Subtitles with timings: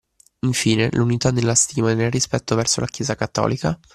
[0.47, 3.79] Infine l’unità nella stima e nel rispetto verso la chiesa cattolica